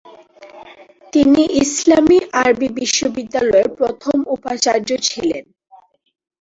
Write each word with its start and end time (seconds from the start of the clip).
তিনি 1.13 1.41
ইসলামি 1.63 2.17
আরবি 2.41 2.67
বিশ্ববিদ্যালয়ের 2.79 3.67
প্রথম 3.79 4.17
উপাচার্য 4.35 4.89
ছিলেন। 5.07 5.43